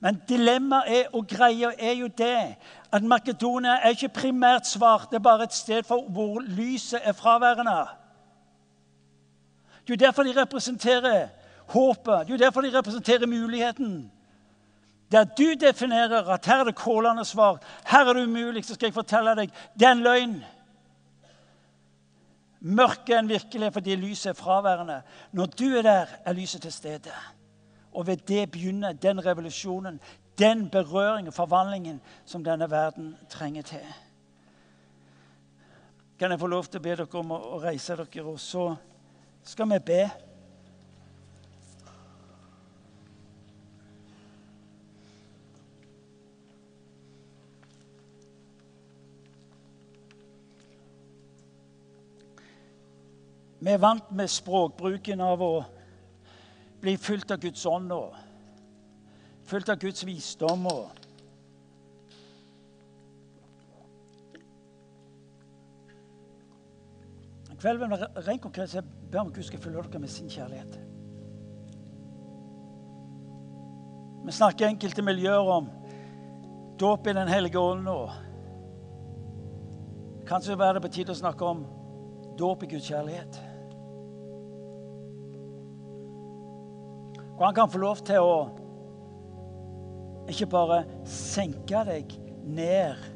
[0.04, 2.56] Men dilemmaet og greia er jo det
[2.92, 5.08] at Makedonia er ikke primært svart.
[5.10, 7.86] Det er bare et sted for hvor lyset er fraværende.
[9.88, 11.28] Det er derfor de representerer
[11.68, 12.28] håpet.
[12.28, 14.12] Det er derfor de representerer muligheten.
[15.12, 18.88] Der du definerer at her er det kålende svart, her er det umulig, så skal
[18.88, 20.34] jeg fortelle deg det er en løgn.
[22.60, 25.02] Mørket er en virkelighet fordi lyset er fraværende.
[25.32, 27.12] Når du er der, er lyset til stede.
[27.94, 30.00] Og ved det begynner den revolusjonen,
[30.40, 33.86] den berøringen, forvandlingen, som denne verden trenger til.
[36.20, 38.76] Kan jeg få lov til å be dere om å reise dere, og så
[39.44, 40.04] skal vi be.
[53.64, 55.54] Vi er vant med språkbruken av å
[56.84, 58.02] bli fylt av Guds ånd nå.
[59.48, 60.66] fylt av Guds visdom.
[60.68, 60.90] og
[67.52, 68.76] En kveld vil vi rent konkret
[69.12, 70.76] be om Gud skal fylle dere med sin kjærlighet.
[74.26, 75.72] Vi snakker enkelte miljøer om
[76.80, 77.84] dåp i Den hellige ånd.
[77.84, 78.10] nå.
[80.28, 81.66] Kanskje være det på tide å snakke om
[82.40, 83.53] dåp i Guds kjærlighet.
[87.34, 88.36] Hvor han kan få lov til å
[90.30, 92.14] ikke bare senke deg
[92.44, 93.10] ned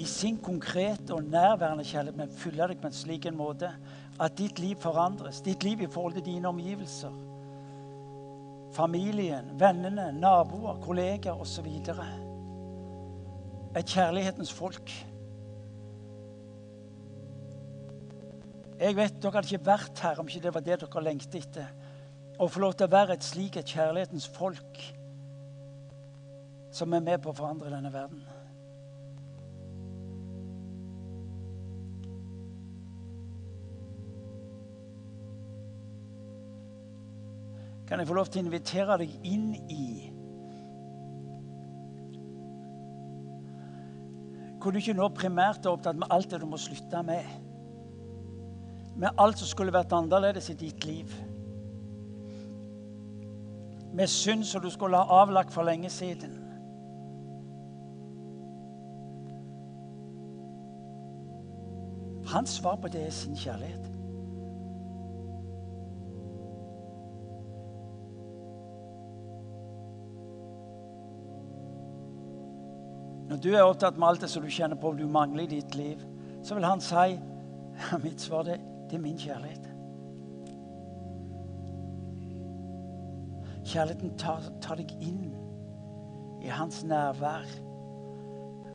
[0.00, 3.68] i sin konkrete og nærværende kjærlighet, men fylle deg på en slik en måte
[4.22, 5.42] at ditt liv forandres.
[5.44, 7.12] Ditt liv i forhold til dine omgivelser.
[8.72, 11.68] Familien, vennene, naboer, kollegaer osv.
[13.76, 14.92] Et kjærlighetens folk.
[18.82, 21.81] Jeg vet Dere hadde ikke vært her om ikke det var det dere lengtet etter
[22.42, 24.78] å få lov til å være et slik et kjærlighetens folk
[26.74, 28.24] som er med på å forandre denne verden.
[37.86, 39.84] Kan jeg få lov til å invitere deg inn i
[44.62, 47.26] Hvor du ikke nå primært er opptatt med alt det du må slutte med.
[48.94, 51.10] Med alt som skulle vært annerledes i ditt liv
[53.92, 56.38] med synd som du skulle ha avlagt for lenge siden.
[62.26, 63.90] Hans svar på det er sin kjærlighet.
[73.28, 75.74] Når du er opptatt med alt det som du kjenner på du mangler i ditt
[75.74, 76.00] liv,
[76.44, 77.18] så vil han si
[78.04, 78.58] mitt svar det,
[78.90, 79.71] det er min kjærlighet.
[83.62, 85.30] Kjærligheten tar, tar deg inn
[86.42, 87.46] i hans nærvær.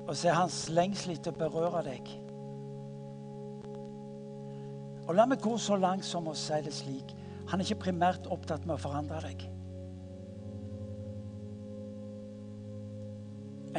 [0.08, 2.14] Og så hans lengsel etter å berøre deg.
[5.08, 7.14] Og la meg gå så langt som å si det slik
[7.48, 9.46] Han er ikke primært opptatt med å forandre deg.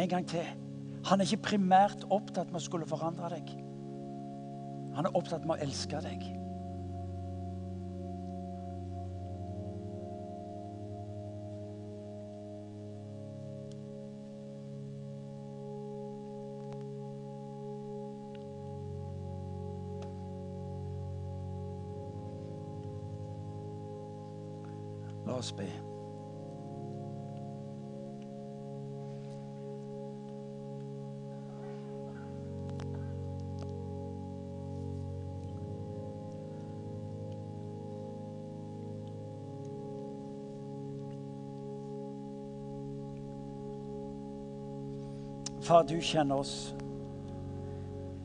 [0.01, 0.47] En gang til.
[1.05, 3.51] Han er ikke primært opptatt med å skulle forandre deg.
[4.97, 6.25] Han er opptatt med å elske deg.
[25.49, 25.67] Oss be.
[45.61, 46.75] Far, du kjenner oss.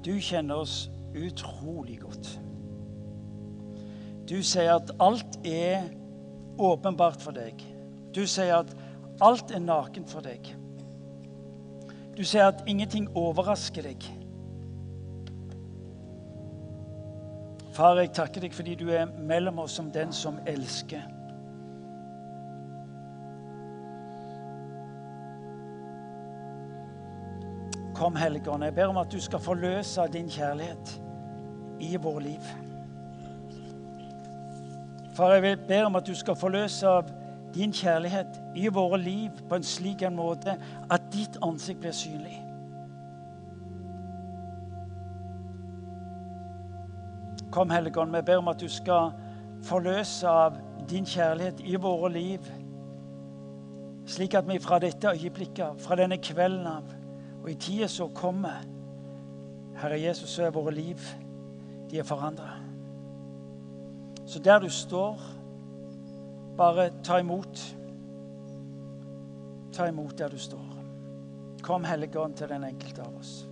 [0.06, 2.40] Du kjenner oss utrolig godt.
[4.30, 5.90] Du sier at alt er
[6.58, 7.62] åpenbart for deg.
[8.14, 8.74] Du sier at
[9.24, 10.52] alt er nakent for deg.
[12.18, 14.06] Du sier at ingenting overrasker deg.
[17.74, 21.02] Far, jeg takker deg fordi du er mellom oss som den som elsker.
[27.98, 28.66] Kom, Helligånd.
[28.66, 30.94] Jeg ber om at du skal forløse din kjærlighet
[31.82, 32.54] i vår liv.
[35.14, 37.10] Far, jeg vil be om at du skal forløse av
[37.54, 40.56] din kjærlighet i våre liv på en slik en måte
[40.90, 42.40] at ditt ansikt blir synlig.
[47.54, 49.14] Kom, Helligånd, vi ber om at du skal
[49.64, 50.58] forløse av
[50.90, 52.50] din kjærlighet i våre liv,
[54.10, 56.90] slik at vi fra dette øyeblikket, fra denne kvelden av
[57.44, 58.66] og i tida som kommer,
[59.78, 61.02] Herre Jesus, så er våre liv
[61.92, 62.63] de er forandra.
[64.34, 65.20] Så der du står,
[66.58, 67.76] bare ta imot.
[69.74, 70.64] Ta imot der du står.
[71.62, 73.48] Kom, Hellige til den enkelte av oss.